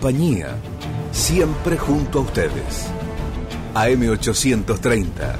[0.00, 0.56] compañía,
[1.12, 2.86] siempre junto a ustedes.
[3.74, 5.36] AM830,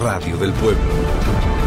[0.00, 1.57] Radio del Pueblo.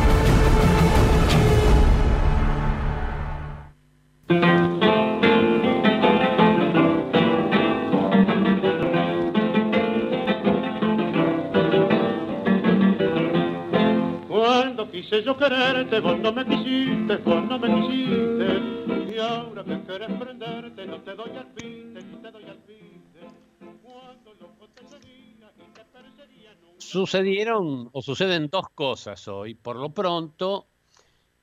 [26.78, 29.54] Sucedieron o suceden dos cosas hoy.
[29.54, 30.68] Por lo pronto,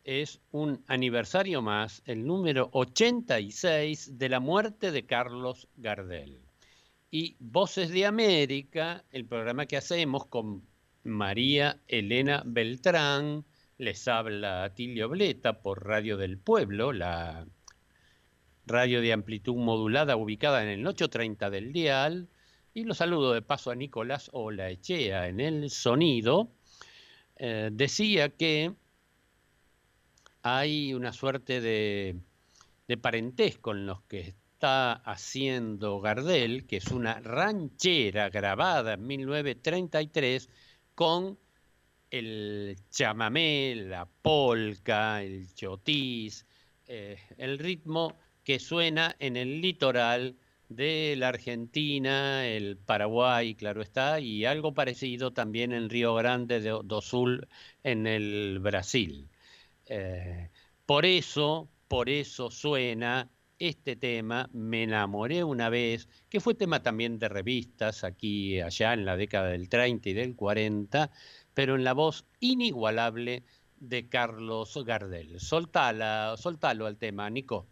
[0.05, 6.41] es un aniversario más, el número 86 de la muerte de Carlos Gardel.
[7.11, 10.67] Y Voces de América, el programa que hacemos con
[11.05, 13.45] María Elena Beltrán,
[13.79, 17.47] les habla Tilio Bleta por Radio del Pueblo, la
[18.69, 22.29] radio de amplitud modulada ubicada en el 830 del dial.
[22.75, 26.51] Y los saludo de paso a Nicolás Olaechea en el sonido.
[27.37, 28.73] Eh, decía que
[30.43, 32.17] hay una suerte de,
[32.87, 40.49] de parentesco en los que está haciendo Gardel, que es una ranchera grabada en 1933
[40.95, 41.39] con
[42.11, 46.47] el chamamé, la polca, el chotis,
[46.87, 48.15] eh, el ritmo
[48.49, 50.39] que suena en el litoral
[50.71, 57.01] de la Argentina, el Paraguay, claro está, y algo parecido también en Río Grande do,
[57.03, 57.47] Sul,
[57.85, 59.29] en el Brasil.
[59.85, 60.49] Eh,
[60.87, 67.19] por eso, por eso suena este tema, Me enamoré una vez, que fue tema también
[67.19, 71.11] de revistas aquí allá en la década del 30 y del 40,
[71.53, 73.45] pero en la voz inigualable
[73.77, 75.39] de Carlos Gardel.
[75.39, 77.69] Soltala, soltalo al tema, Nico.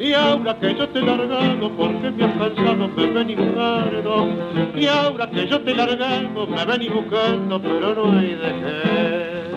[0.00, 4.28] Y ahora que yo te he porque me has cansado, me ven buscando.
[4.74, 5.74] Y ahora que yo te he
[6.46, 9.50] me ven buscando, pero no hay de qué.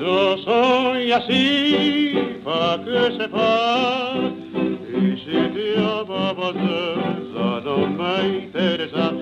[0.00, 4.18] Yo soy así, pa' que sepas,
[4.94, 9.12] y si te amaba ya no me interesa.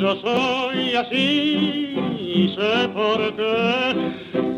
[0.00, 3.94] Yo soy así, y sé por qué,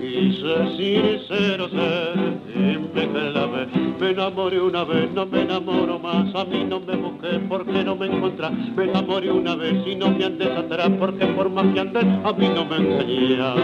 [0.01, 3.67] quise sincero ser, y me clavé.
[4.01, 7.97] Me enamoré una vez, no me enamoro más, a mí no me busqué, porque no
[7.97, 8.53] me encontrás.
[8.77, 12.33] Me enamoré una vez, y no me andes atrás, porque por más que andes, a
[12.33, 13.57] mí no me engañas.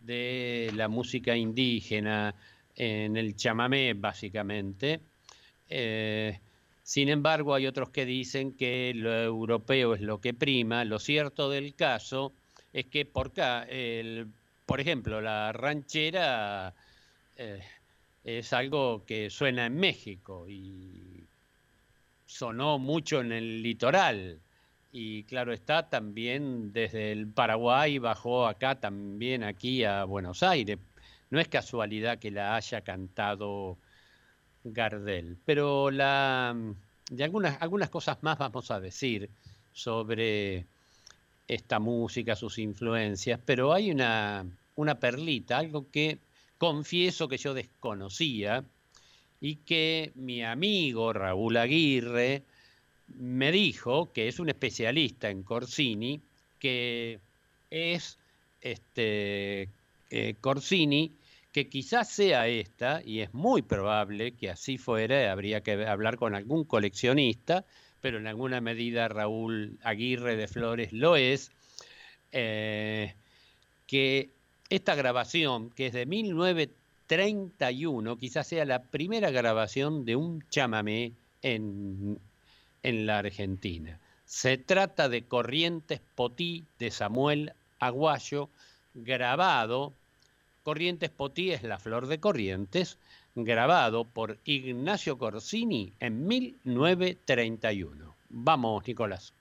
[0.00, 2.34] de la música indígena
[2.76, 5.00] en el chamamé, básicamente.
[5.68, 6.40] Eh,
[6.82, 10.84] sin embargo, hay otros que dicen que lo europeo es lo que prima.
[10.84, 12.32] Lo cierto del caso
[12.72, 14.28] es que por acá, el,
[14.66, 16.74] por ejemplo, la ranchera
[17.36, 17.62] eh,
[18.24, 21.24] es algo que suena en México y
[22.26, 24.40] sonó mucho en el litoral.
[24.92, 30.78] y claro está, también desde el Paraguay bajó acá, también aquí a Buenos Aires.
[31.30, 33.78] No es casualidad que la haya cantado
[34.64, 36.54] Gardel, pero la,
[37.10, 39.30] de algunas, algunas cosas más vamos a decir
[39.72, 40.66] sobre
[41.50, 46.18] esta música, sus influencias, pero hay una, una perlita, algo que
[46.58, 48.64] confieso que yo desconocía
[49.40, 52.44] y que mi amigo Raúl Aguirre,
[53.08, 56.20] me dijo que es un especialista en Corsini,
[56.60, 57.18] que
[57.68, 58.16] es
[58.60, 59.68] este,
[60.10, 61.16] eh, Corsini,
[61.50, 66.36] que quizás sea esta, y es muy probable que así fuera, habría que hablar con
[66.36, 67.64] algún coleccionista,
[68.00, 71.52] pero en alguna medida Raúl Aguirre de Flores lo es,
[72.32, 73.14] eh,
[73.86, 74.30] que
[74.68, 81.12] esta grabación, que es de 1931, quizás sea la primera grabación de un chamamé
[81.42, 82.18] en,
[82.82, 83.98] en la Argentina.
[84.24, 88.48] Se trata de Corrientes Potí de Samuel Aguayo,
[88.94, 89.92] grabado,
[90.62, 92.98] Corrientes Potí es la flor de Corrientes,
[93.34, 98.14] grabado por Ignacio Corsini en 1931.
[98.28, 99.32] Vamos, Nicolás.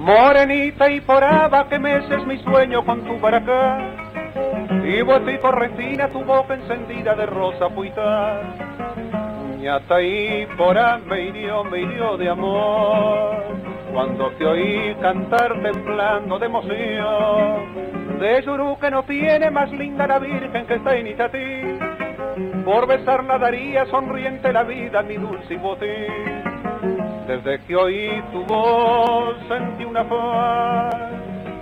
[0.00, 3.78] Morenita y poraba que meses mi sueño con tu baracá.
[4.82, 8.40] Y y correntina tu boca encendida de rosa puita.
[9.58, 13.44] Ñata y porá me hirió, me hirió de amor.
[13.92, 18.18] Cuando te oí cantar temblando de emoción.
[18.20, 21.78] De Yurú que no tiene más linda la virgen que está en Itatí.
[22.64, 26.49] Por besarla daría sonriente la vida mi dulce botín
[27.30, 30.96] desde que oí tu voz sentí una paz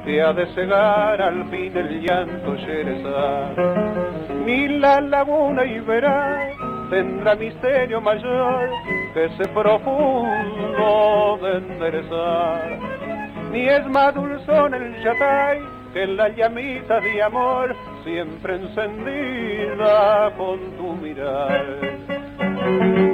[0.03, 3.55] que ha de cegar al fin el llanto yerezar.
[4.47, 5.79] Ni la laguna y
[6.89, 8.71] tendrá misterio mayor
[9.13, 12.79] que ese profundo de enderezar.
[13.53, 15.61] Ni es más dulzón el yatay
[15.93, 23.08] que la llamita de amor siempre encendida con tu mirar.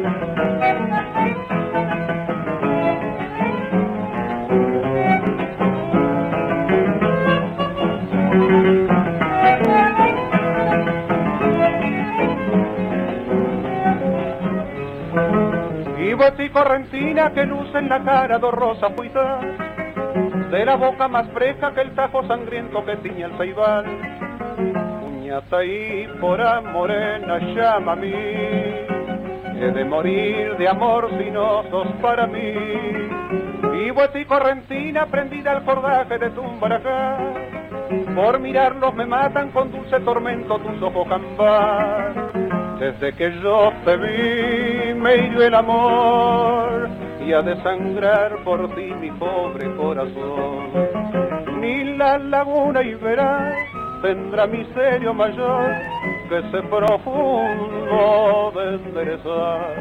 [16.39, 19.45] Y correntina que luce en la cara dos rosas puitas,
[20.51, 23.85] de la boca más fresca que el tajo sangriento que tiñe el ceibal.
[25.07, 31.89] Uñata y pora morena llama a mí, he de morir de amor si no sos
[32.01, 32.41] para mí.
[32.41, 37.19] Y y correntina prendida al cordaje de tu acá,
[38.15, 42.24] por mirarlos me matan con dulce tormento tus ojos cambar
[42.79, 46.89] desde que yo te vi me hirió el amor
[47.27, 50.71] y a desangrar por ti mi pobre corazón.
[51.61, 52.95] Ni la laguna y
[54.03, 55.73] tendrá miserio mayor
[56.29, 59.75] que ese profundo de enderezar.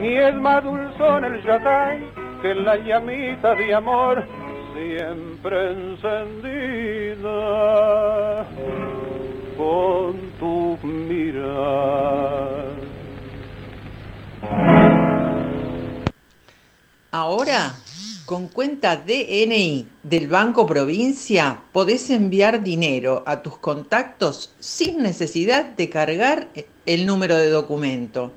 [0.00, 2.06] Ni es más dulzón el yatay
[2.40, 4.24] que la llamita de amor
[4.74, 7.26] siempre encendida
[9.56, 12.72] con tu mirar.
[17.10, 17.74] Ahora,
[18.24, 25.90] con cuenta DNI del Banco Provincia, podés enviar dinero a tus contactos sin necesidad de
[25.90, 26.48] cargar
[26.86, 28.32] el número de documento.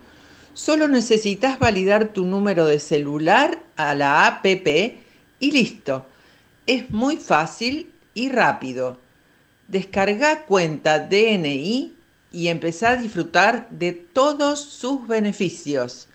[0.53, 4.97] Solo necesitas validar tu número de celular a la APP
[5.39, 6.05] y listo.
[6.65, 9.04] Es muy fácil y rápido.
[9.67, 11.93] Descarga cuenta DNI
[12.31, 16.07] y empezá a disfrutar de todos sus beneficios.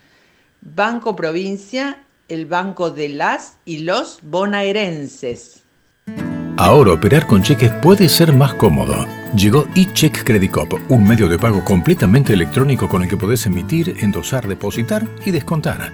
[0.60, 5.62] Banco Provincia, el banco de las y los bonaerenses.
[6.58, 9.06] Ahora operar con cheques puede ser más cómodo.
[9.34, 13.96] Llegó eCheck Credit Cop, un medio de pago completamente electrónico con el que podés emitir,
[14.00, 15.90] endosar, depositar y descontar.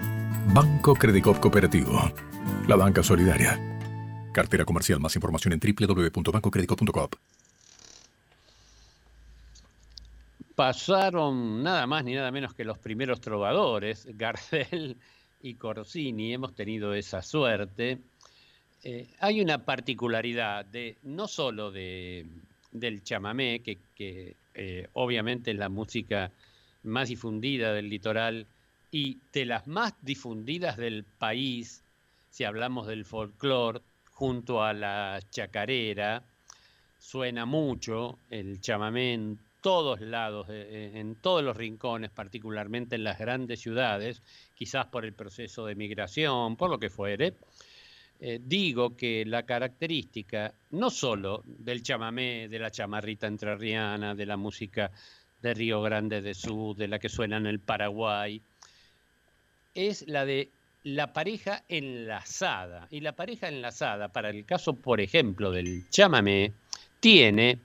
[0.52, 2.10] Banco Credit Cop Cooperativo.
[2.66, 3.60] La banca solidaria.
[4.32, 4.98] Cartera comercial.
[4.98, 7.08] Más información en www.bancocreditcop.com.
[10.56, 14.96] pasaron nada más ni nada menos que los primeros trovadores, Gardel
[15.42, 17.98] y Corsini, hemos tenido esa suerte.
[18.82, 22.26] Eh, hay una particularidad de no solo de,
[22.72, 26.32] del chamamé, que, eh, obviamente es la música
[26.84, 28.46] más difundida del litoral
[28.90, 31.82] y de las más difundidas del país,
[32.30, 36.22] si hablamos del folclore, junto a la chacarera,
[36.98, 39.36] suena mucho el chamamé
[39.66, 44.22] todos lados, eh, en todos los rincones, particularmente en las grandes ciudades,
[44.54, 47.34] quizás por el proceso de migración, por lo que fuere.
[48.20, 54.36] Eh, digo que la característica no solo del chamamé, de la chamarrita entrerriana, de la
[54.36, 54.92] música
[55.42, 58.40] de Río Grande de Sur, de la que suena en el Paraguay,
[59.74, 60.48] es la de
[60.84, 62.86] la pareja enlazada.
[62.92, 66.52] Y la pareja enlazada, para el caso, por ejemplo, del chamamé,
[67.00, 67.58] tiene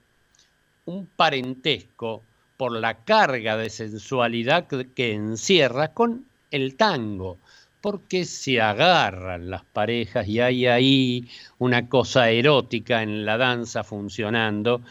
[0.86, 2.24] un parentesco
[2.58, 7.38] por la carga de sensualidad que encierra con el tango,
[7.82, 14.82] porque se agarran las parejas y hay ahí una cosa erótica en la danza funcionando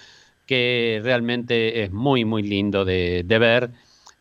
[0.47, 3.71] que realmente es muy, muy lindo de, de ver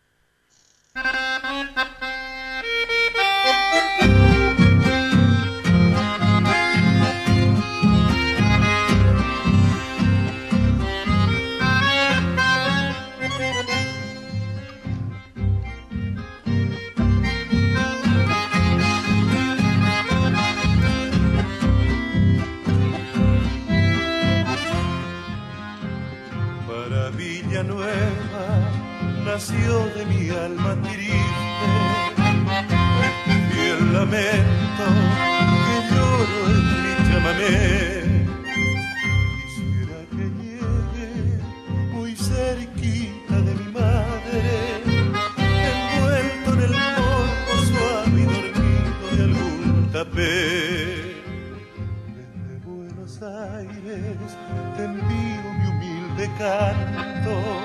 [29.36, 31.68] Nació de mi alma triste
[33.54, 34.86] y el lamento
[35.66, 37.58] que lloro en mi chamamé.
[39.36, 41.10] Quisiera que llegue
[41.92, 44.42] muy cerquita de mi madre,
[45.74, 50.36] envuelto en el morbo suave y dormido de algún tapé.
[52.16, 54.30] Desde Buenos Aires
[54.78, 57.65] te envío mi humilde canto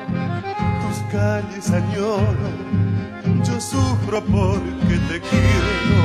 [1.20, 2.48] calles añoro,
[3.46, 5.98] yo sufro porque te quiero.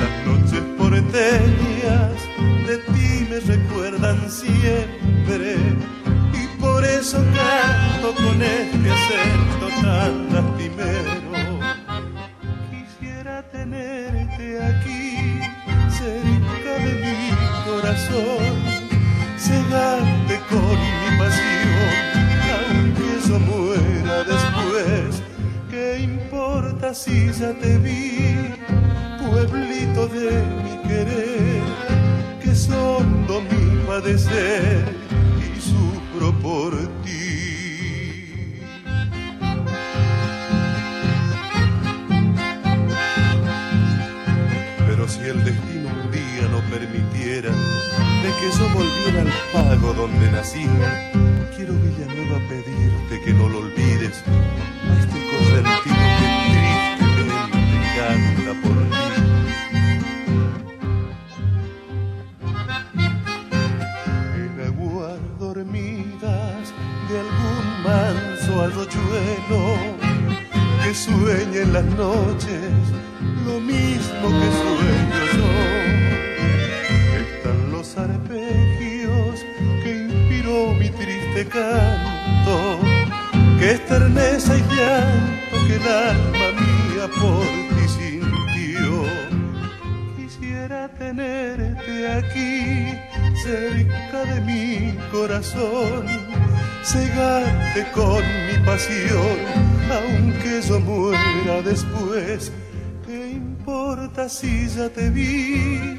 [0.00, 2.16] Las noches porteñas
[2.68, 5.56] de ti me recuerdan siempre
[6.40, 11.30] y por eso canto con este acento tan lastimero.
[12.70, 15.04] Quisiera tenerte aquí
[15.98, 17.18] cerca de mi
[17.68, 18.35] corazón,
[27.06, 28.54] ya te vi,
[29.30, 31.62] pueblito de mi querer?
[32.42, 34.84] Que son mi padecer
[35.38, 36.72] y sufro por
[37.02, 38.56] ti.
[44.86, 50.30] Pero si el destino un día no permitiera de que yo volviera al pago donde
[50.32, 50.66] nací,
[51.54, 53.65] quiero Villanueva pedirte que no lo
[98.66, 99.38] pasión,
[99.90, 102.52] aunque yo muera después.
[103.06, 105.98] ¿Qué importa si ya te vi,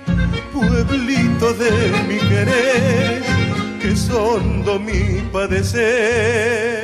[0.54, 1.72] pueblito de
[2.08, 3.38] mi querer?
[3.80, 6.77] que son mi padecer.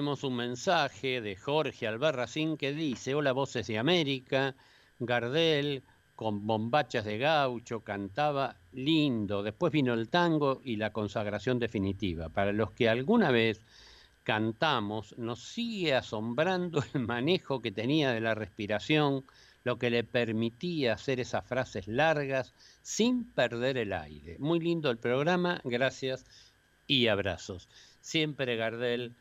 [0.00, 4.56] Tenemos un mensaje de Jorge Albarracín que dice, hola voces de América,
[4.98, 5.82] Gardel,
[6.16, 9.42] con bombachas de gaucho, cantaba lindo.
[9.42, 12.30] Después vino el tango y la consagración definitiva.
[12.30, 13.60] Para los que alguna vez
[14.22, 19.26] cantamos, nos sigue asombrando el manejo que tenía de la respiración,
[19.64, 24.38] lo que le permitía hacer esas frases largas sin perder el aire.
[24.38, 26.24] Muy lindo el programa, gracias
[26.86, 27.68] y abrazos.
[28.00, 29.14] Siempre Gardel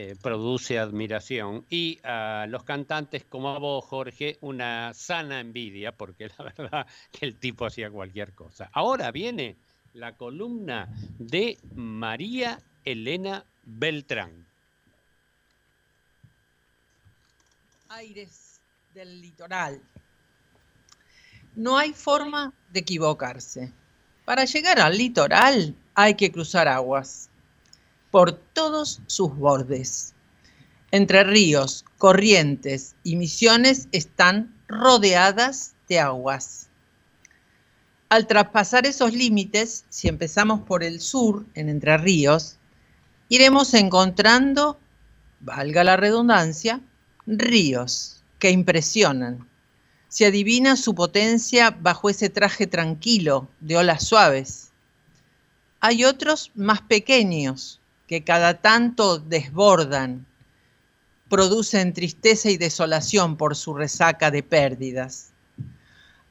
[0.00, 6.30] eh, produce admiración y a los cantantes como a vos, Jorge, una sana envidia, porque
[6.38, 8.70] la verdad que el tipo hacía cualquier cosa.
[8.72, 9.56] Ahora viene
[9.94, 10.88] la columna
[11.18, 14.46] de María Elena Beltrán.
[17.88, 18.60] Aires
[18.94, 19.82] del litoral.
[21.56, 23.72] No hay forma de equivocarse.
[24.24, 27.27] Para llegar al litoral hay que cruzar aguas
[28.10, 30.14] por todos sus bordes.
[30.90, 36.68] Entre ríos, corrientes y misiones están rodeadas de aguas.
[38.08, 42.56] Al traspasar esos límites, si empezamos por el sur, en Entre Ríos,
[43.28, 44.78] iremos encontrando,
[45.40, 46.80] valga la redundancia,
[47.26, 49.46] ríos que impresionan.
[50.08, 54.70] Se adivina su potencia bajo ese traje tranquilo de olas suaves.
[55.80, 57.77] Hay otros más pequeños
[58.08, 60.26] que cada tanto desbordan,
[61.28, 65.30] producen tristeza y desolación por su resaca de pérdidas.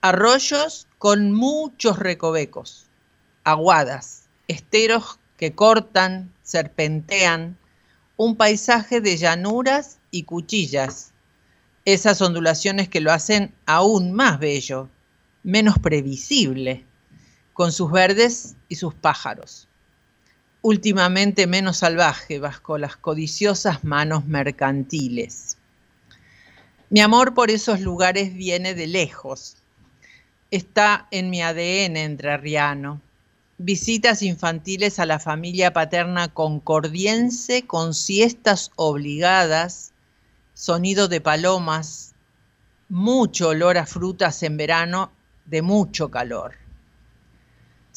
[0.02, 2.88] Arroyos con muchos recovecos,
[3.44, 7.58] aguadas, esteros que cortan, serpentean,
[8.18, 11.14] un paisaje de llanuras y cuchillas,
[11.86, 14.90] esas ondulaciones que lo hacen aún más bello,
[15.44, 16.84] menos previsible,
[17.54, 19.67] con sus verdes y sus pájaros.
[20.70, 25.58] Últimamente menos salvaje bajo las codiciosas manos mercantiles.
[26.90, 29.56] Mi amor por esos lugares viene de lejos.
[30.52, 33.00] Está en mi ADN entrerriano
[33.58, 39.94] visitas infantiles a la familia paterna concordiense con siestas obligadas,
[40.54, 42.14] sonido de palomas,
[42.90, 45.12] mucho olor a frutas en verano
[45.46, 46.67] de mucho calor.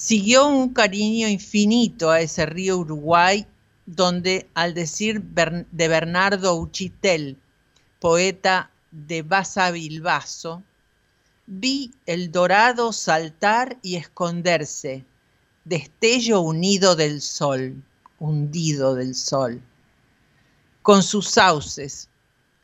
[0.02, 3.47] Siguió un cariño infinito a ese río Uruguay
[3.85, 7.36] donde, al decir de Bernardo Uchitel,
[8.00, 10.63] poeta de Baza Bilbaso,
[11.47, 15.04] vi el dorado saltar y esconderse,
[15.67, 17.84] destello unido del sol,
[18.19, 19.60] hundido del sol,
[20.80, 22.08] con sus sauces,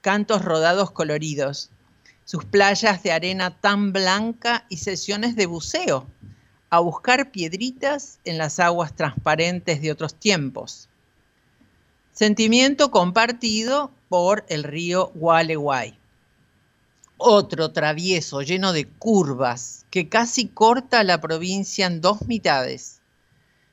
[0.00, 1.68] cantos rodados coloridos,
[2.24, 6.06] sus playas de arena tan blanca y sesiones de buceo,
[6.70, 10.88] a buscar piedritas en las aguas transparentes de otros tiempos.
[12.12, 15.98] Sentimiento compartido por el río Gualeguay
[17.18, 23.00] otro travieso lleno de curvas que casi corta la provincia en dos mitades,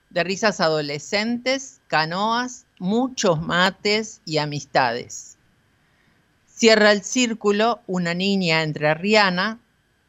[0.10, 5.38] de risas adolescentes, canoas, muchos mates y amistades.
[6.48, 9.60] Cierra el círculo una niña entrerriana,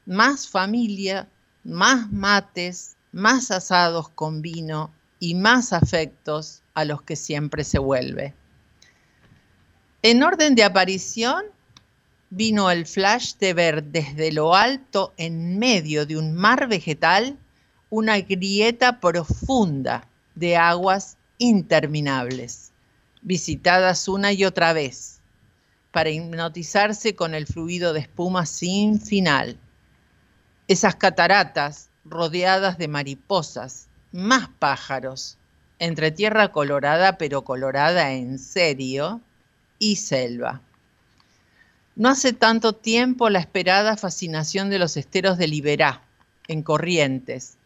[0.06, 1.28] más familia,
[1.64, 8.34] más mates, más asados con vino y más afectos a los que siempre se vuelve.
[10.02, 11.44] En orden de aparición,
[12.28, 17.38] vino el flash de ver desde lo alto, en medio de un mar vegetal,
[17.88, 22.72] una grieta profunda de aguas interminables,
[23.22, 25.20] visitadas una y otra vez,
[25.92, 29.56] para hipnotizarse con el fluido de espuma sin final.
[30.66, 35.36] Esas cataratas rodeadas de mariposas, más pájaros,
[35.78, 39.20] entre tierra colorada pero colorada en serio,
[39.78, 40.62] y selva.
[41.96, 46.02] No hace tanto tiempo la esperada fascinación de los esteros de Liberá,
[46.48, 47.56] en Corrientes,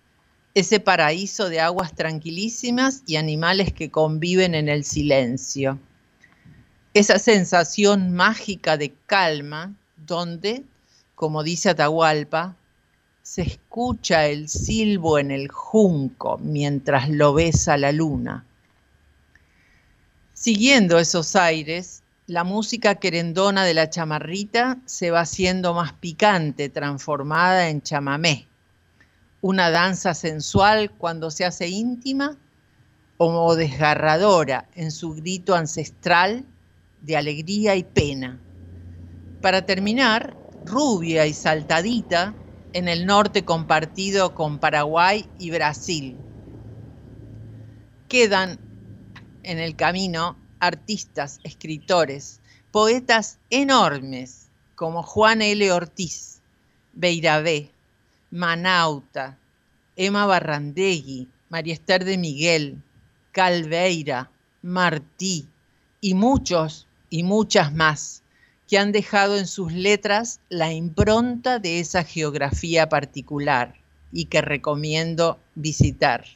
[0.55, 5.79] ese paraíso de aguas tranquilísimas y animales que conviven en el silencio.
[6.95, 10.65] Esa sensación mágica de calma donde,
[11.15, 12.57] como dice Atahualpa,
[13.29, 18.47] se escucha el silbo en el junco mientras lo besa la luna.
[20.33, 27.69] Siguiendo esos aires, la música querendona de la chamarrita se va haciendo más picante, transformada
[27.69, 28.47] en chamamé.
[29.43, 32.35] Una danza sensual cuando se hace íntima
[33.19, 36.47] o desgarradora en su grito ancestral
[37.03, 38.41] de alegría y pena.
[39.43, 42.35] Para terminar, rubia y saltadita
[42.73, 46.17] en el norte compartido con Paraguay y Brasil.
[48.09, 48.59] Quedan
[49.43, 55.73] en el camino artistas, escritores, poetas enormes como Juan L.
[55.73, 56.41] Ortiz,
[56.93, 57.71] Beirabé,
[58.31, 59.39] Manauta,
[59.97, 62.83] Emma Barrandegui, María Esther de Miguel,
[63.33, 64.31] Calveira,
[64.63, 65.49] Martí
[66.01, 68.23] y muchos y muchas más
[68.69, 73.75] que han dejado en sus letras la impronta de esa geografía particular
[74.13, 76.27] y que recomiendo visitar.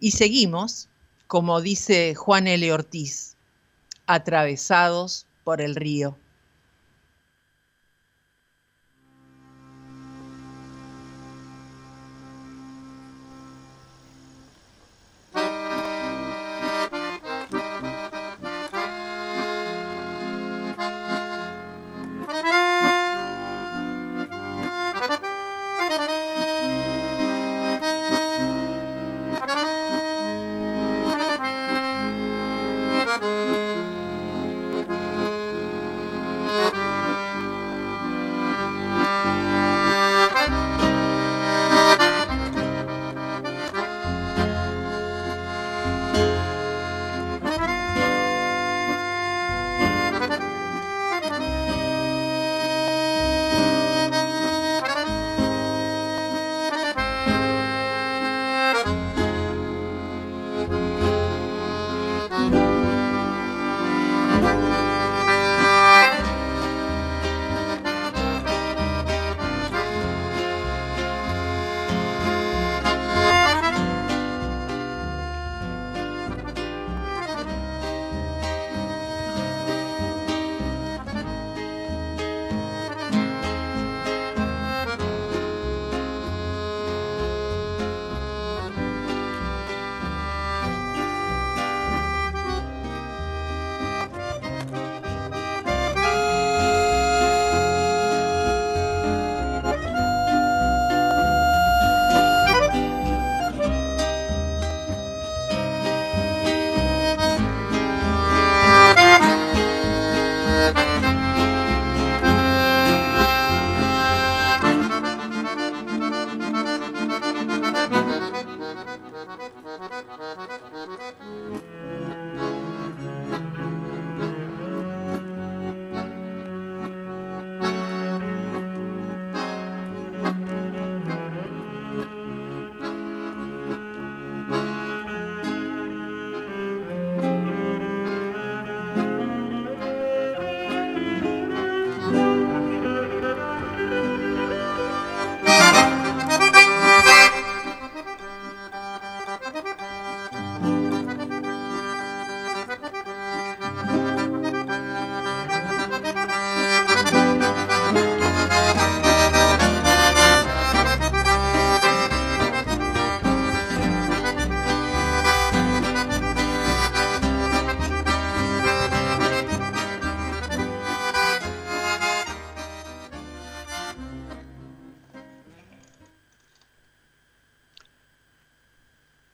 [0.00, 0.88] Y seguimos,
[1.28, 2.72] como dice Juan L.
[2.72, 3.36] Ortiz,
[4.06, 6.16] atravesados por el río.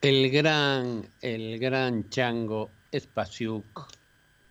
[0.01, 3.91] El gran, el gran Chango Spasiuk,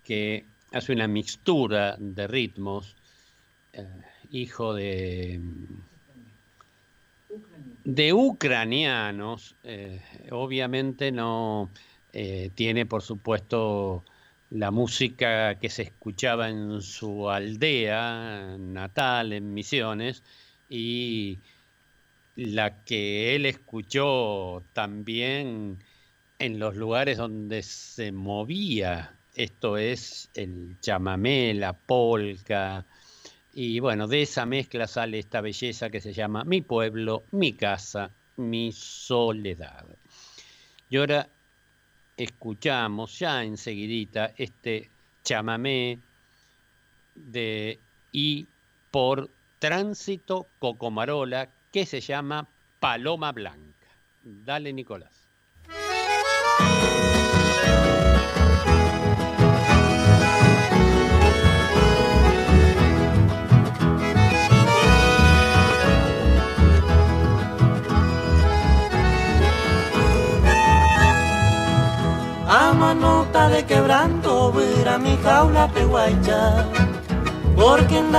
[0.05, 2.97] que hace una mixtura de ritmos,
[3.73, 3.87] eh,
[4.31, 5.41] hijo de,
[7.85, 11.71] de ucranianos, eh, obviamente no
[12.13, 14.05] eh, tiene, por supuesto,
[14.51, 20.23] la música que se escuchaba en su aldea natal, en Misiones,
[20.69, 21.39] y
[22.39, 25.83] la que él escuchó también
[26.39, 32.87] en los lugares donde se movía, esto es el chamamé, la polca,
[33.53, 38.13] y bueno, de esa mezcla sale esta belleza que se llama Mi pueblo, mi casa,
[38.37, 39.87] mi soledad.
[40.89, 41.29] Y ahora
[42.17, 44.93] escuchamos ya enseguidita este
[45.25, 45.99] chamamé
[47.17, 47.81] de
[48.13, 48.47] y
[48.93, 52.49] por Tránsito Cocomarola que se llama
[52.81, 53.89] Paloma Blanca.
[54.23, 55.29] Dale, Nicolás.
[72.51, 74.53] A manota de quebranto,
[74.89, 76.67] a mi jaula pehuaycha,
[77.55, 78.11] porque en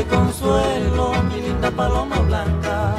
[0.00, 1.12] y consuelo,
[1.60, 2.94] linda paloma blanca.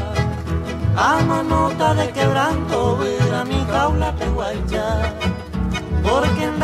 [0.95, 2.99] Amo nota de quebranto,
[3.33, 4.85] a mi jaula pehuaycha,
[6.03, 6.61] porque en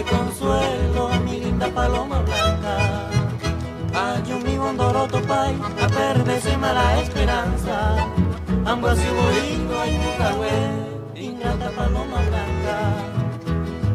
[0.00, 3.10] y consuelo, mi linda paloma blanca.
[3.92, 8.08] Ayo mi bondoroto pai, a perderse mala esperanza,
[8.64, 10.56] ambos así bonito, ay mucahue,
[11.14, 12.76] ingrata paloma blanca.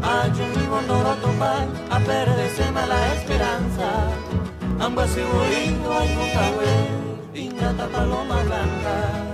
[0.04, 3.90] Ayo mi bondoroto pai, a perderse mala esperanza.
[4.80, 6.30] Ambas se oído hay un
[7.40, 9.30] ingrata paloma blanca.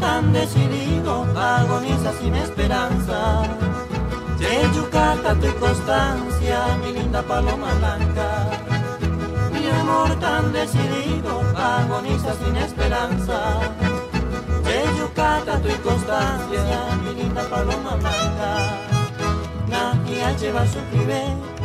[0.00, 3.42] tan decidido agoniza sin esperanza.
[4.74, 8.69] Yucata tu constancia, mi linda paloma blanca.
[9.80, 13.60] Amor tan decidido agoniza sin esperanza.
[14.98, 18.50] Yucata tu constancia, mi linda paloma blanca.
[19.68, 21.22] Nadie lleva su privé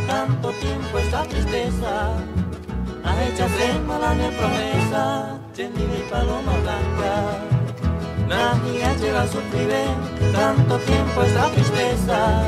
[0.08, 2.14] tanto tiempo esta tristeza.
[3.04, 3.48] A hecha
[3.88, 7.56] mala promesa, y paloma blanca.
[8.28, 9.86] Nadie lleva su pibe
[10.34, 12.42] tanto tiempo esta tristeza,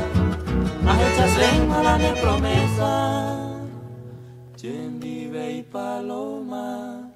[0.86, 3.38] a hechas lengua de promesa.
[5.62, 7.10] Paloma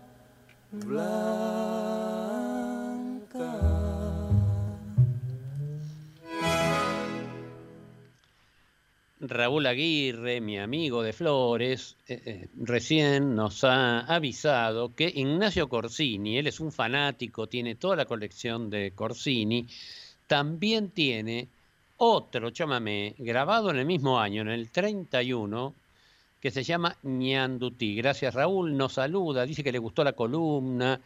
[0.73, 1.83] blanca.
[9.21, 16.39] Raúl Aguirre, mi amigo de Flores, eh, eh, recién nos ha avisado que Ignacio Corsini,
[16.39, 19.69] él es un fanático, tiene toda la colección de Corsini,
[20.27, 21.49] también tiene
[21.99, 25.73] otro chamamé grabado en el mismo año, en el 31,
[26.43, 27.95] que se llama Ñandutí.
[27.95, 31.01] Gracias Raúl, nos saluda, dice que le gustó la columna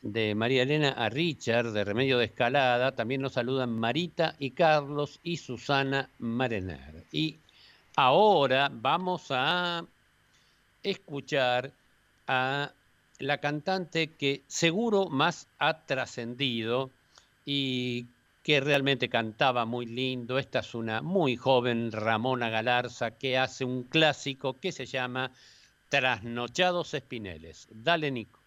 [0.00, 5.20] de María Elena a Richard de Remedio de Escalada, también nos saludan Marita y Carlos
[5.22, 7.04] y Susana Marener.
[7.12, 7.36] Y
[7.96, 9.84] Ahora vamos a
[10.82, 11.72] escuchar
[12.26, 12.72] a
[13.18, 16.90] la cantante que seguro más ha trascendido
[17.44, 18.06] y
[18.42, 20.38] que realmente cantaba muy lindo.
[20.38, 25.32] Esta es una muy joven Ramona Galarza que hace un clásico que se llama
[25.88, 27.68] Trasnochados Espineles.
[27.70, 28.42] Dale, Nico.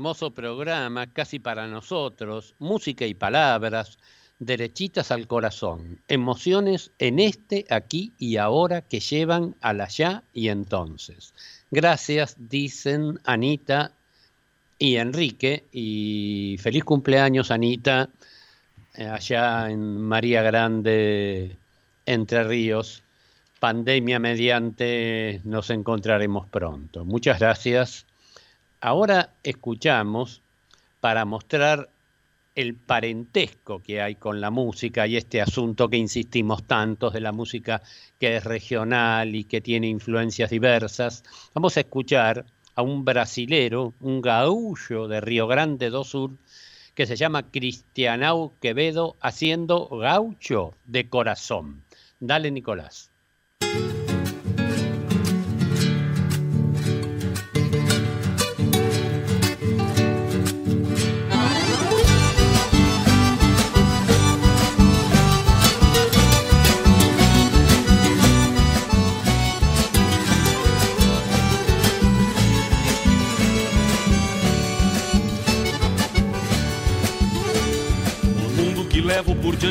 [0.00, 3.98] Hermoso programa, casi para nosotros, música y palabras,
[4.38, 11.34] derechitas al corazón, emociones en este, aquí y ahora que llevan al allá y entonces.
[11.70, 13.92] Gracias, dicen Anita
[14.78, 18.08] y Enrique, y feliz cumpleaños, Anita,
[18.94, 21.58] eh, allá en María Grande,
[22.06, 23.02] Entre Ríos.
[23.58, 27.04] Pandemia mediante, nos encontraremos pronto.
[27.04, 28.06] Muchas gracias
[28.80, 30.40] Ahora escuchamos
[31.00, 31.90] para mostrar
[32.54, 37.32] el parentesco que hay con la música y este asunto que insistimos tantos de la
[37.32, 37.82] música
[38.18, 41.24] que es regional y que tiene influencias diversas.
[41.54, 46.30] Vamos a escuchar a un brasilero, un gaullo de Río Grande do Sur,
[46.94, 51.82] que se llama Cristianau Quevedo, haciendo gaucho de corazón.
[52.18, 53.10] Dale, Nicolás.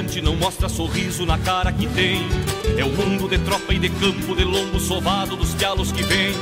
[0.09, 2.27] Diante não mostra sorriso na cara que tem.
[2.77, 6.33] É o mundo de tropa e de campo, de lombo sovado dos pialos que vem.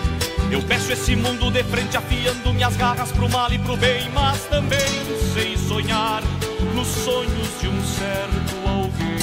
[0.50, 4.42] Eu peço esse mundo de frente, afiando minhas garras pro mal e pro bem, mas
[4.46, 4.80] também
[5.34, 6.24] sei sonhar
[6.74, 9.18] nos sonhos de um certo alguém.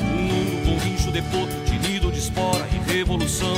[0.00, 3.56] Um mundo com rincho de poto, de nido de espora e revolução.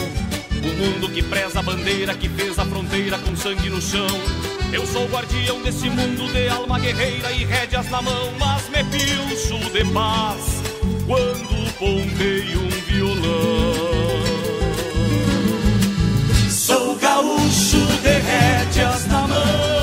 [0.63, 4.09] Um mundo que preza a bandeira que fez a fronteira com sangue no chão.
[4.73, 9.59] Eu sou guardião desse mundo de alma guerreira e rédeas na mão, mas me pilcho
[9.71, 10.63] de paz
[11.07, 13.75] quando ponteio um violão.
[16.49, 19.80] Sou gaúcho de rédeas na mão,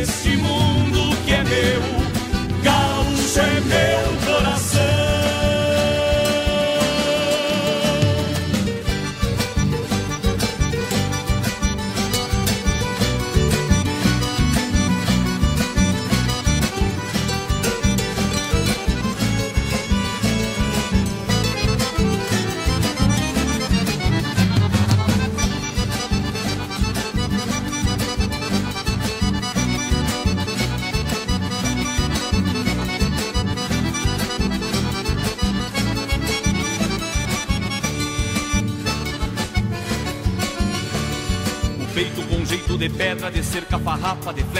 [0.00, 0.39] miss you.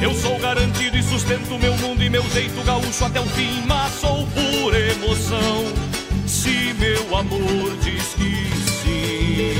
[0.00, 3.92] Eu sou garantido e sustento meu mundo e meu jeito gaúcho até o fim, mas
[4.00, 5.64] sou por emoção.
[6.26, 8.50] Se meu amor diz que
[8.82, 9.54] sim.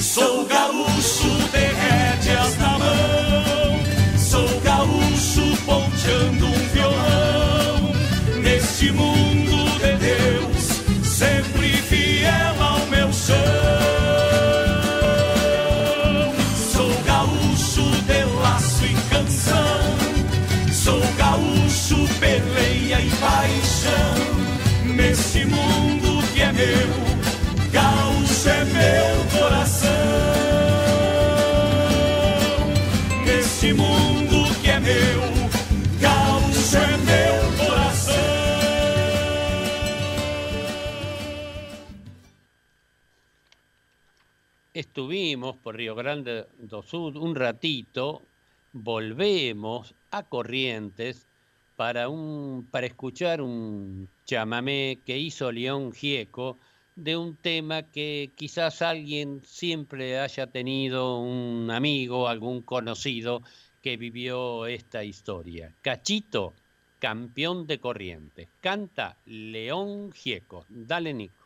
[0.00, 3.80] Sou gaúcho de rédeas na mão,
[4.16, 7.92] sou gaúcho ponteando um violão.
[8.40, 9.11] Neste mundo
[45.02, 48.22] Estuvimos por Río Grande do Sur un ratito,
[48.72, 51.26] volvemos a Corrientes
[51.74, 56.56] para, un, para escuchar un chamamé que hizo León Gieco
[56.94, 63.42] de un tema que quizás alguien siempre haya tenido un amigo, algún conocido
[63.82, 65.74] que vivió esta historia.
[65.82, 66.54] Cachito,
[67.00, 68.46] campeón de Corrientes.
[68.60, 70.64] Canta León Gieco.
[70.68, 71.42] Dale, Nico.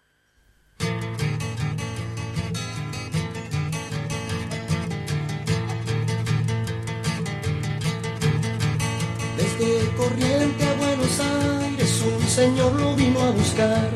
[9.58, 11.18] Desde Corriente a Buenos
[11.62, 13.90] Aires un señor lo vino a buscar.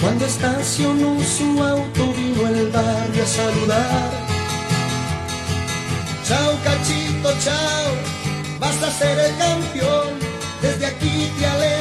[0.00, 4.10] Cuando estacionó su auto vino el barrio a saludar.
[6.26, 7.92] Chao cachito, chao,
[8.58, 10.18] vas a ser el campeón.
[10.62, 11.73] Desde aquí te alentaremos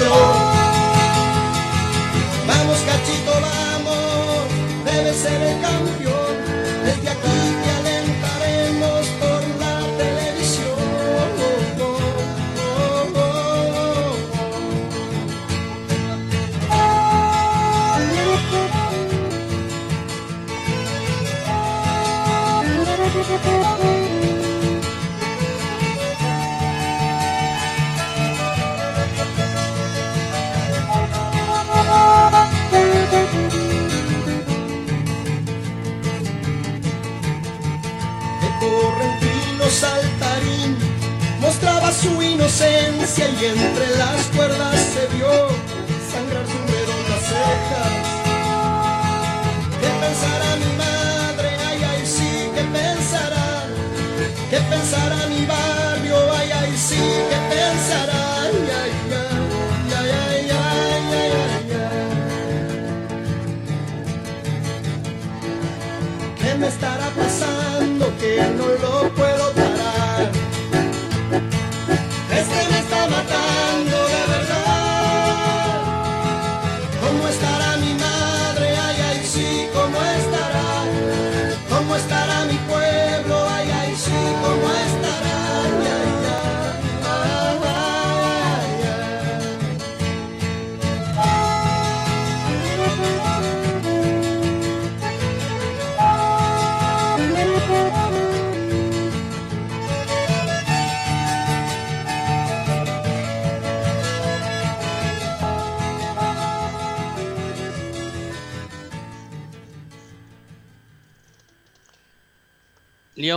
[0.00, 0.43] Lord.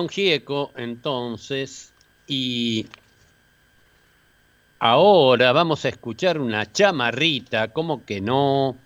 [0.05, 1.93] Gieco, entonces,
[2.27, 2.85] y
[4.79, 8.77] ahora vamos a escuchar una chamarrita, como que no,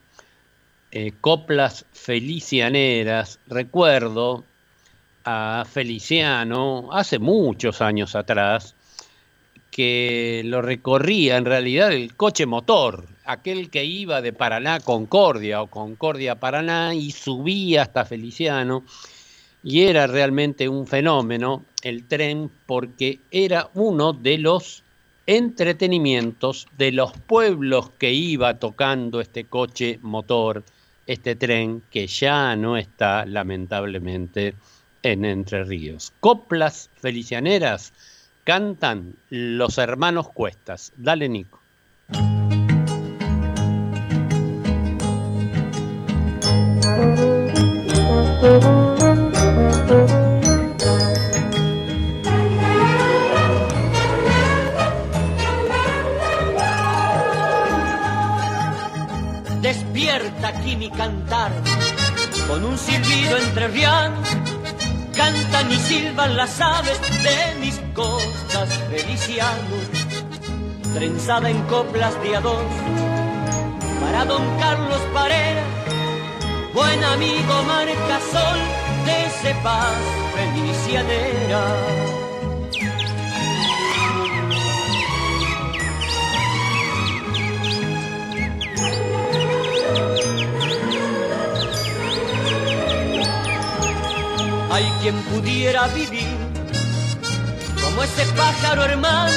[0.92, 3.40] eh, coplas felicianeras.
[3.48, 4.44] Recuerdo
[5.24, 8.76] a Feliciano hace muchos años atrás
[9.70, 15.62] que lo recorría en realidad el coche motor, aquel que iba de Paraná a Concordia
[15.62, 18.84] o Concordia a Paraná y subía hasta Feliciano
[19.64, 24.84] y era realmente un fenómeno el tren porque era uno de los
[25.28, 30.64] entretenimientos de los pueblos que iba tocando este coche motor,
[31.08, 34.56] este tren que ya no está lamentablemente
[35.04, 36.14] en Entre Ríos.
[36.20, 37.94] Coplas felicianeras
[38.44, 40.92] cantan los hermanos Cuestas.
[40.98, 41.60] Dale, Nico.
[61.02, 61.52] Cantar
[62.48, 64.22] con un silbido entrerriano.
[65.16, 69.78] Cantan y silban las aves de mis costas feliciano,
[70.94, 72.72] trenzada en coplas de a dos
[74.00, 75.66] para don Carlos Parera,
[76.74, 78.60] buen amigo marcasol
[79.06, 80.02] de ese paz
[80.36, 82.31] felicianera.
[95.02, 96.38] Quien pudiera vivir
[97.82, 99.34] como ese pájaro hermano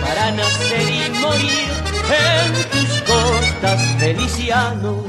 [0.00, 1.68] para nacer y morir
[2.10, 5.04] en tus costas, Feliciano.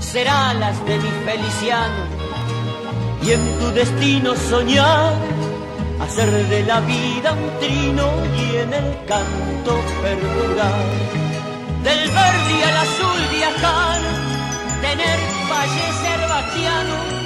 [0.00, 2.04] Será las de mi Feliciano
[3.22, 5.12] y en tu destino soñar
[6.00, 10.86] hacer de la vida un trino y en el canto perdurar.
[11.84, 14.00] Del verde al azul viajar,
[14.82, 15.18] tener
[15.48, 17.17] fallecer vaquiano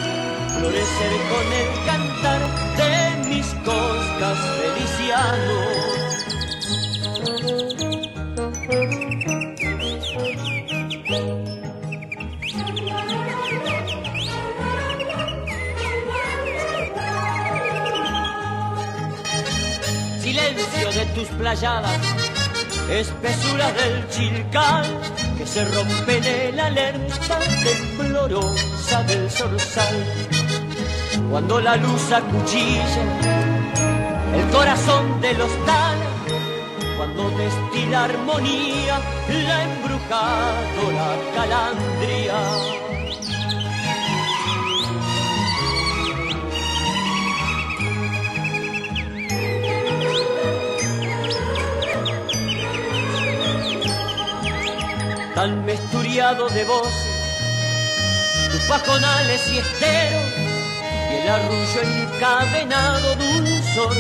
[0.63, 2.41] florecer con el cantar
[2.77, 5.57] de mis costas feliciano.
[20.21, 22.01] Silencio de tus playadas,
[22.89, 24.87] espesura del chilcal
[25.37, 30.42] que se rompe en el alerta temblorosa del zorzal
[31.31, 32.83] cuando la luz acuchilla
[34.35, 36.09] el corazón de los talas,
[36.97, 42.35] cuando destila armonía la embrujado la calandria.
[55.35, 56.93] Tan mesturiado de voces,
[58.51, 60.42] tus pajonales y esteros
[61.23, 63.95] el arrullo encadenado dulzor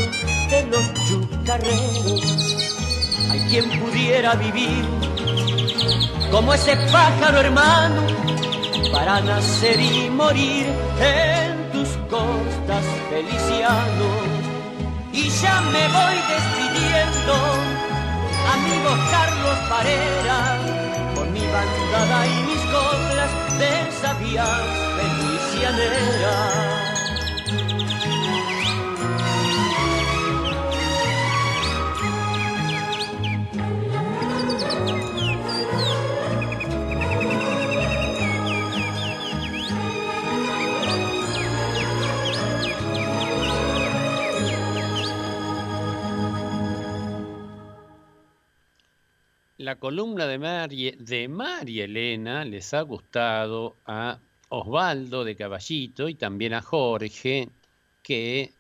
[0.51, 2.23] de los chucarreros.
[3.31, 4.85] Hay quien pudiera vivir
[6.31, 8.03] como ese pájaro hermano
[8.93, 10.66] para nacer y morir
[11.01, 14.11] en tus costas, Feliciano.
[15.12, 17.35] Y ya me voy despidiendo,
[18.55, 20.59] amigo Carlos Parera,
[21.14, 24.64] con mi bandada y mis coplas de sabias
[24.97, 26.91] felicianeras.
[49.63, 56.53] La columna de María, de Elena les ha gustado a Osvaldo de Caballito y también
[56.53, 57.49] a Jorge,
[58.03, 58.53] que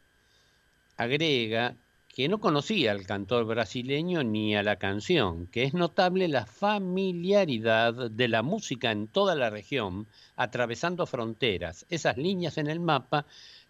[0.96, 1.74] agrega
[2.06, 8.10] que no conocía al cantor brasileño ni a la canción, que es notable la familiaridad
[8.10, 13.26] de la música en toda la región, atravesando fronteras, esas líneas en el mapa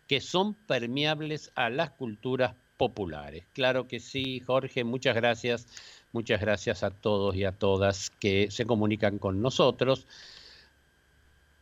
[0.07, 3.47] que son permeables a las culturas populares.
[3.53, 5.68] Claro que sí, Jorge, muchas gracias,
[6.12, 10.06] muchas gracias a todos y a todas que se comunican con nosotros.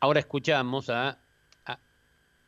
[0.01, 1.19] Ahora escuchamos a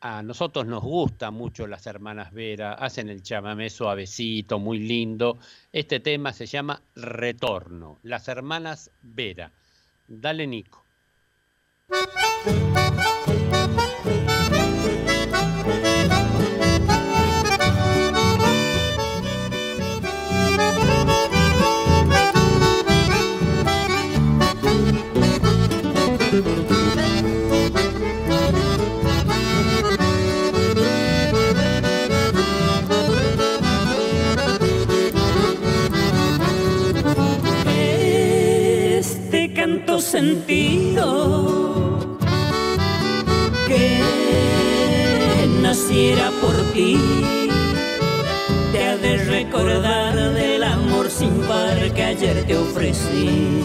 [0.03, 5.39] a nosotros nos gusta mucho las hermanas Vera, hacen el chamamé suavecito, muy lindo.
[5.71, 9.49] Este tema se llama Retorno, las hermanas Vera.
[10.09, 10.83] Dale, Nico.
[40.13, 42.07] Sentido
[43.67, 43.99] que
[45.61, 46.99] naciera por ti.
[48.71, 53.63] Te ha de recordar del amor sin par que ayer te ofrecí.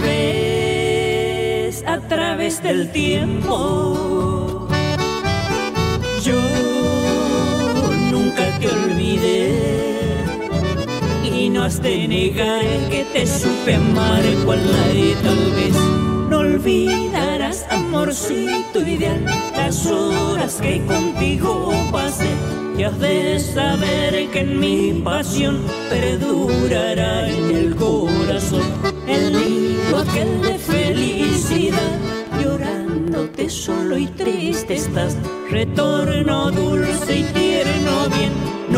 [0.00, 4.67] Ves a través del tiempo.
[11.58, 15.76] No has de negar que te supe amar cual nadie tal vez.
[16.30, 19.24] No olvidarás amorcito ideal
[19.56, 22.30] las horas que contigo pasé.
[22.78, 28.68] Y has de saber que en mi pasión perdurará en el corazón
[29.08, 31.98] el nido aquel de felicidad.
[32.40, 35.16] Llorándote solo y triste estás
[35.50, 37.47] retorno dulce y tierno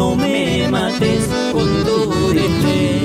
[0.01, 2.21] no me mates con dureza.
[2.71, 3.00] con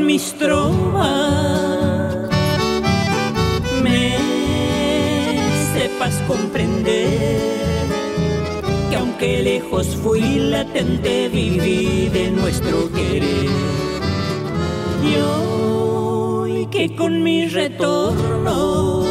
[0.00, 1.08] mis trovas
[3.82, 4.16] me
[5.74, 7.38] sepas comprender
[8.90, 13.50] que aunque lejos fui latente viví de nuestro querer.
[15.02, 19.04] Y hoy que con mi retorno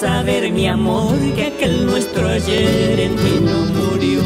[0.00, 4.22] saber, mi amor, que aquel nuestro ayer en ti no murió.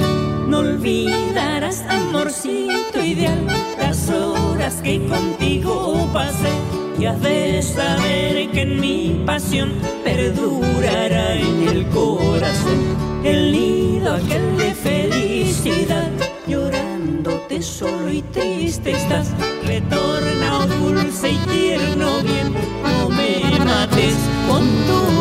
[0.47, 3.47] No olvidarás, amorcito ideal,
[3.79, 6.53] las horas que contigo pasé.
[6.99, 9.73] Y has de saber que en mi pasión
[10.05, 12.81] perdurará en el corazón
[13.25, 16.11] el nido aquel de felicidad.
[16.47, 19.31] Llorándote solo y triste estás,
[19.64, 22.53] retorna oh dulce y tierno bien,
[22.83, 24.16] no me mates
[24.49, 25.12] con tu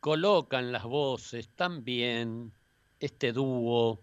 [0.00, 2.52] Colocan las voces también
[3.00, 4.00] este dúo.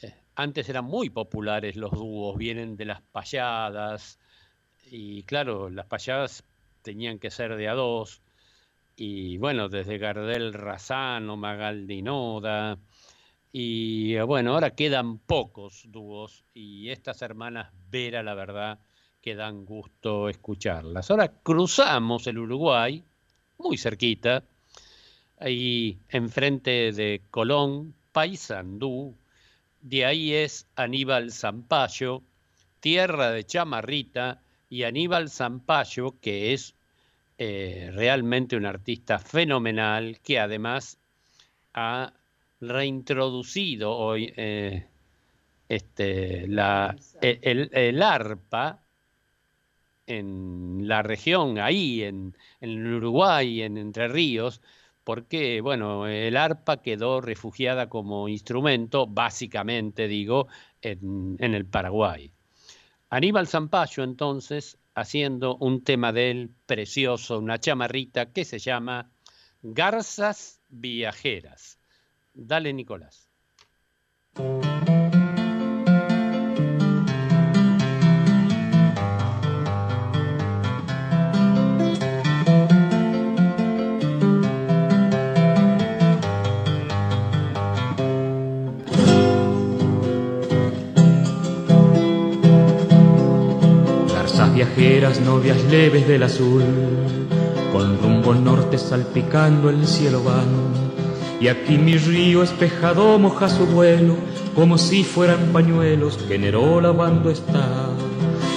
[0.00, 4.18] Eh, antes eran muy populares los dúos, vienen de las payadas.
[4.90, 6.44] Y claro, las payadas
[6.82, 8.22] tenían que ser de a dos.
[8.96, 12.78] Y bueno, desde Gardel Razano, Magaldi Noda,
[13.58, 18.80] y eh, bueno, ahora quedan pocos dúos y estas hermanas Vera, la verdad,
[19.22, 21.10] que dan gusto escucharlas.
[21.10, 23.02] Ahora cruzamos el Uruguay,
[23.56, 24.44] muy cerquita,
[25.38, 29.16] ahí enfrente de Colón, Paysandú,
[29.80, 32.22] de ahí es Aníbal Zampayo,
[32.80, 36.74] tierra de Chamarrita, y Aníbal Zampayo, que es
[37.38, 40.98] eh, realmente un artista fenomenal, que además
[41.72, 42.12] ha
[42.60, 44.86] reintroducido hoy eh,
[45.68, 48.82] este, la, el, arpa
[50.06, 54.62] en la región, ahí en, en, Uruguay, en Entre Ríos,
[55.04, 60.48] porque, bueno, el arpa quedó refugiada como instrumento, básicamente, digo,
[60.80, 62.32] en, en el Paraguay.
[63.10, 69.10] Aníbal Zampayo, entonces, haciendo un tema de él precioso, una chamarrita que se llama
[69.62, 71.75] Garzas Viajeras.
[72.36, 73.30] Dale, Nicolás.
[94.56, 96.64] Viajeras, novias leves del azul,
[97.72, 100.85] con rumbo norte salpicando el cielo van.
[101.38, 104.16] Y aquí mi río espejado moja su vuelo,
[104.54, 107.90] como si fueran pañuelos que Neró lavando está.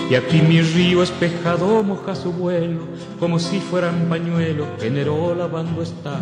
[0.09, 2.81] Y aquí mi río espejado moja su vuelo,
[3.19, 6.19] como si fueran pañuelos que Neró lavando está.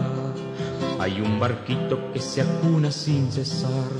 [1.00, 3.92] Hay un barquito que se acuna sin cesar,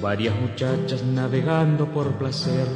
[0.00, 2.66] varias muchachas navegando por placer.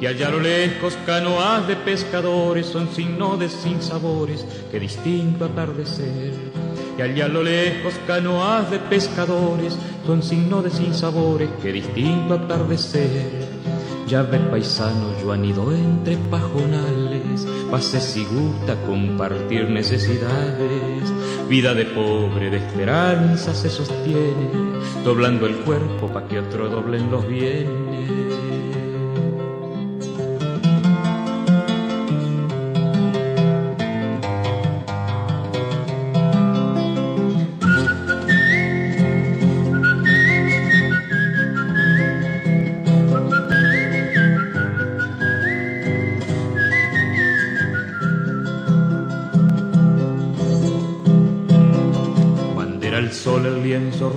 [0.00, 6.47] Y allá a lo lejos canoas de pescadores son signo de sinsabores que distinto atardecer.
[6.98, 13.46] Y allá a lo lejos canoas de pescadores son signo de sinsabores que distinto atardecer.
[14.08, 21.04] Ya ve paisano, yo anido entre pajonales, pase si gusta compartir necesidades.
[21.48, 24.50] Vida de pobre, de esperanza se sostiene,
[25.04, 28.37] doblando el cuerpo pa' que otro doblen los bienes.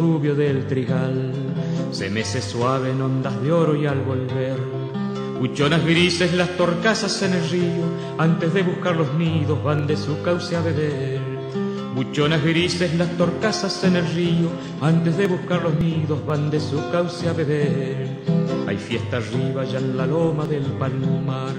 [0.02, 1.32] Rubio del trigal,
[1.92, 4.58] se mece suave en ondas de oro y al volver.
[5.40, 7.86] Buchonas grises las torcasas en el río,
[8.18, 11.22] antes de buscar los nidos van de su cauce a beber.
[11.96, 14.50] Buchonas grises las torcasas en el río,
[14.82, 18.08] antes de buscar los nidos van de su cauce a beber.
[18.68, 21.54] Hay fiesta arriba ya en la loma del palmar,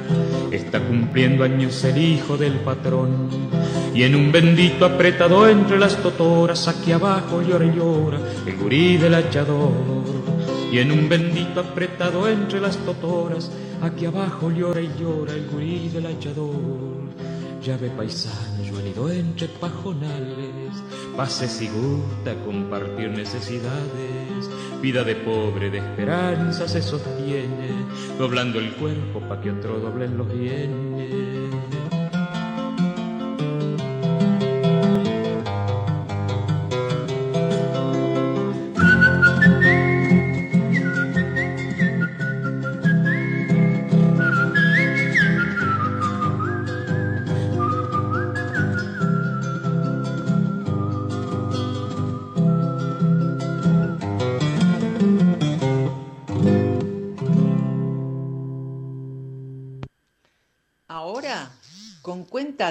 [0.50, 3.51] está cumpliendo años el hijo del patrón.
[3.94, 8.96] Y en un bendito apretado entre las totoras, aquí abajo llora y llora el gurí
[8.96, 9.72] del hachador.
[10.72, 13.50] Y en un bendito apretado entre las totoras,
[13.82, 17.02] aquí abajo llora y llora el gurí del hachador.
[17.62, 20.82] Llave paisana, yo anido entre pajonales,
[21.16, 24.50] pase si gusta compartir necesidades.
[24.80, 27.70] Vida de pobre, de esperanza se sostiene,
[28.18, 31.31] doblando el cuerpo pa' que otro doblen los bienes.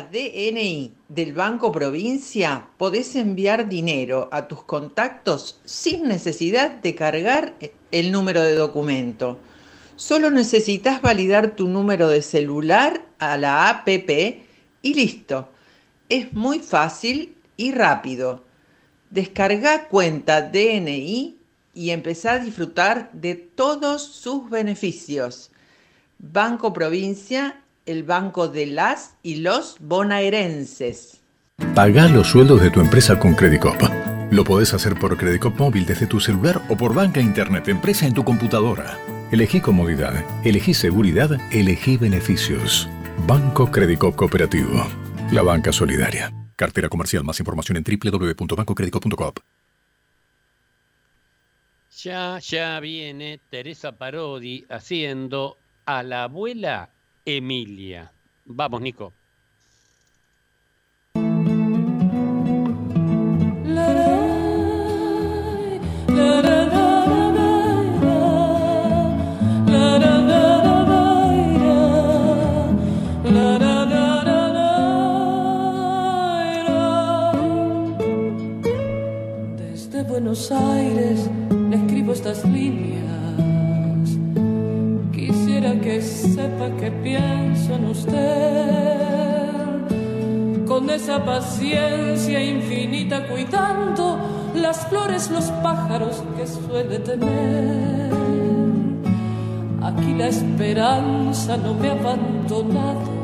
[0.03, 7.55] DNI del Banco Provincia, podés enviar dinero a tus contactos sin necesidad de cargar
[7.91, 9.39] el número de documento.
[9.95, 14.41] Solo necesitas validar tu número de celular a la APP
[14.81, 15.49] y listo.
[16.09, 18.43] Es muy fácil y rápido.
[19.09, 21.37] Descarga cuenta DNI
[21.73, 25.51] y empezá a disfrutar de todos sus beneficios.
[26.17, 31.21] Banco Provincia el banco de las y los bonaerenses.
[31.75, 33.81] Paga los sueldos de tu empresa con Credicop.
[34.31, 38.13] Lo podés hacer por Credicop móvil desde tu celular o por banca internet empresa en
[38.13, 38.97] tu computadora.
[39.31, 40.13] Elegí comodidad,
[40.45, 42.89] elegí seguridad, elegí beneficios.
[43.27, 44.85] Banco Credicop Cooperativo.
[45.31, 46.33] La banca solidaria.
[46.55, 47.23] Cartera comercial.
[47.23, 49.33] Más información en www.bancocredico.com.
[52.03, 56.89] Ya, ya viene Teresa Parodi haciendo a la abuela
[57.25, 58.11] Emilia.
[58.45, 59.13] Vamos, Nico.
[79.57, 81.29] Desde Buenos Aires
[81.69, 83.00] le escribo estas líneas.
[86.41, 88.97] Sepa que pienso en usted.
[90.65, 94.17] Con esa paciencia infinita cuidando
[94.55, 98.11] las flores, los pájaros que suele tener.
[99.83, 103.21] Aquí la esperanza no me ha abandonado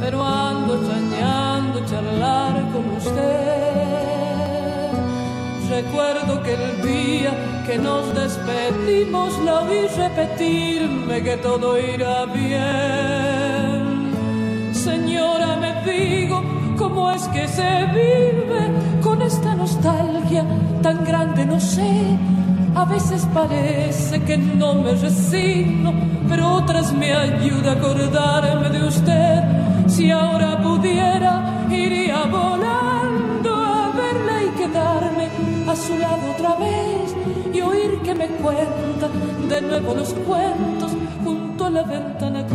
[0.00, 3.67] pero ando extrañando charlar con usted.
[5.82, 7.30] Recuerdo que el día
[7.64, 14.10] que nos despedimos la vi repetirme que todo irá bien.
[14.72, 16.42] Señora, me digo,
[16.76, 18.62] ¿cómo es que se vive
[19.00, 20.44] con esta nostalgia
[20.82, 21.46] tan grande?
[21.46, 22.18] No sé.
[22.74, 25.94] A veces parece que no me resigno,
[26.28, 29.44] pero otras me ayuda a acordarme de usted.
[29.86, 32.97] Si ahora pudiera, iría volando
[35.78, 37.14] su lado otra vez
[37.54, 39.08] y oír que me cuenta
[39.48, 40.92] de nuevo los cuentos
[41.24, 42.46] junto a la ventana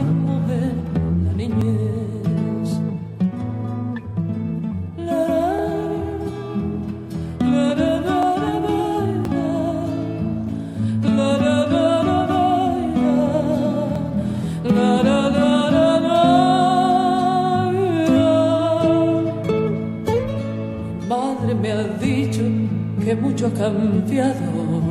[23.53, 24.81] cambiado,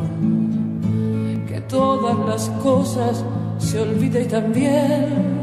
[1.47, 3.25] que todas las cosas
[3.59, 5.43] se olvidan y también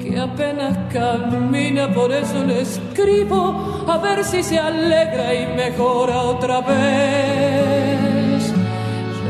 [0.00, 6.60] que apenas camina, por eso le escribo a ver si se alegra y mejora otra
[6.60, 8.52] vez.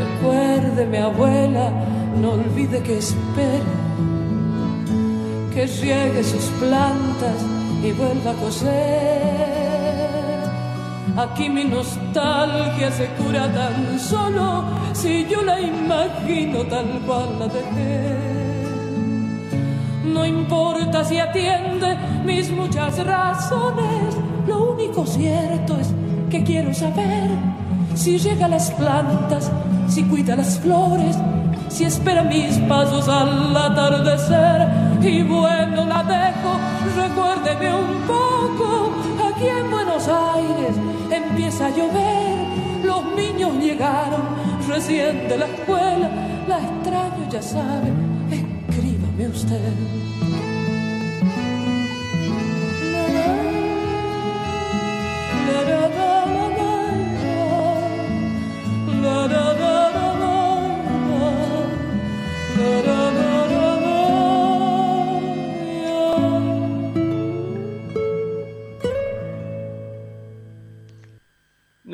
[0.01, 1.71] Recuerde mi abuela,
[2.21, 3.81] no olvide que espero
[5.55, 7.45] que riegue sus plantas
[7.83, 9.60] y vuelva a coser.
[11.21, 14.65] Aquí mi nostalgia se cura tan solo
[14.95, 18.31] si yo la imagino tal cual la dejé.
[20.03, 24.17] No importa si atiende mis muchas razones,
[24.47, 25.93] lo único cierto es
[26.31, 27.29] que quiero saber
[27.95, 29.53] si llega a las plantas,
[29.89, 31.19] si cuida las flores,
[31.69, 34.69] si espera mis pasos al atardecer.
[35.03, 36.53] Y bueno, la dejo,
[36.97, 38.90] recuérdeme un poco,
[39.41, 40.77] aquí en Buenos Aires
[41.11, 44.23] empieza a llover, los niños llegaron
[44.69, 46.11] recién de la escuela,
[46.47, 47.91] la extraño ya sabe,
[48.31, 50.00] escríbame usted.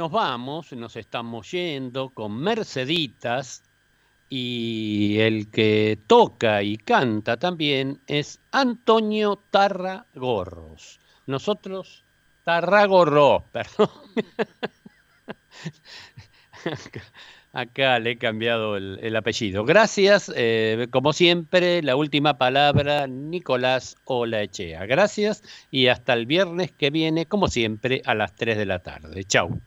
[0.06, 3.64] Nos vamos, nos estamos yendo con Merceditas
[4.28, 11.00] y el que toca y canta también es Antonio Tarragorros.
[11.26, 12.04] Nosotros,
[12.44, 13.90] Tarragorro, perdón.
[17.52, 19.64] Acá le he cambiado el, el apellido.
[19.64, 24.86] Gracias, eh, como siempre, la última palabra, Nicolás Olaechea.
[24.86, 25.42] Gracias
[25.72, 29.24] y hasta el viernes que viene, como siempre, a las 3 de la tarde.
[29.24, 29.60] Chau.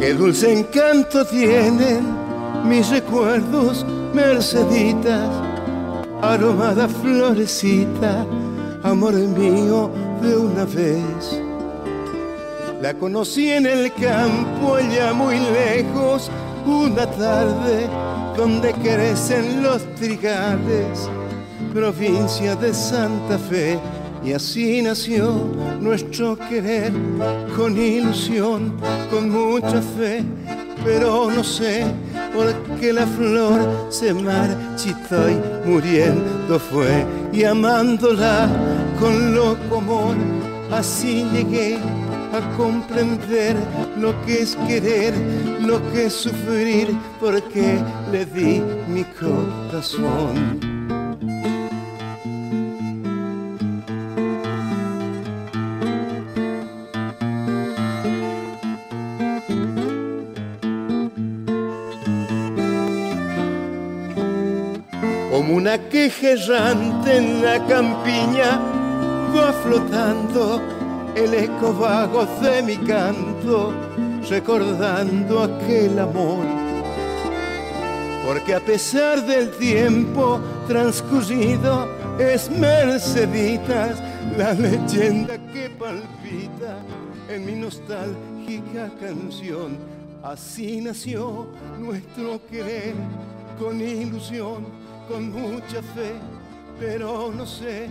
[0.00, 2.06] Qué dulce encanto tienen
[2.64, 3.84] mis recuerdos,
[4.14, 5.28] Merceditas,
[6.22, 8.24] aromada florecita,
[8.84, 9.90] amor mío
[10.22, 11.42] de una vez.
[12.80, 16.30] La conocí en el campo, allá muy lejos,
[16.66, 17.88] una tarde
[18.36, 21.08] donde crecen los trigales,
[21.72, 23.78] provincia de Santa Fe.
[24.24, 25.34] Y así nació
[25.80, 26.92] nuestro querer,
[27.56, 28.74] con ilusión,
[29.08, 30.24] con mucha fe,
[30.84, 31.84] pero no sé
[32.34, 38.48] por qué la flor se marchitó y muriendo fue, y amándola
[38.98, 40.16] con loco amor,
[40.72, 41.78] así llegué
[42.32, 43.56] a comprender
[43.98, 45.14] lo que es querer,
[45.60, 46.88] lo que es sufrir,
[47.20, 47.78] porque
[48.12, 50.76] le di mi corazón.
[65.30, 68.58] Como una queja errante en la campiña
[69.34, 70.75] va flotando
[71.16, 73.72] el eco vago de mi canto,
[74.28, 76.44] recordando aquel amor.
[78.26, 81.88] Porque a pesar del tiempo transcurrido,
[82.18, 84.02] es Merceditas
[84.36, 86.78] la leyenda que palpita
[87.30, 89.78] en mi nostálgica canción.
[90.22, 91.46] Así nació
[91.78, 92.94] nuestro querer,
[93.58, 94.66] con ilusión,
[95.08, 96.12] con mucha fe,
[96.78, 97.88] pero no sé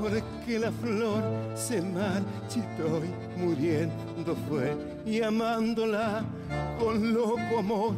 [0.00, 1.22] porque la flor
[1.54, 4.74] se marchitó y muriendo fue
[5.04, 6.24] y amándola
[6.78, 7.94] con loco amor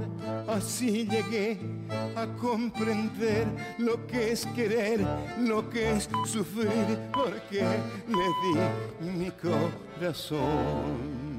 [0.49, 1.61] así llegué
[2.17, 3.47] a comprender
[3.79, 5.07] lo que es querer,
[5.39, 7.63] lo que es sufrir, porque
[8.09, 8.55] le di
[9.19, 11.30] mi corazón.